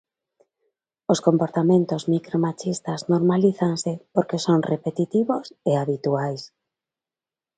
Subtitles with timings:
[1.13, 6.41] Os comportamentos micromachistas normalízanse porque son repetitivos e habituais.